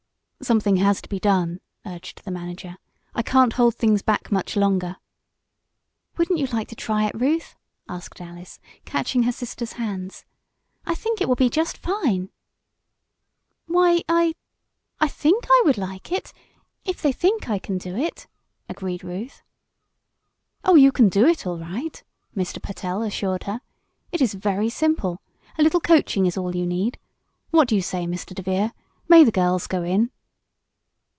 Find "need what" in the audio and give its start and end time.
26.65-27.67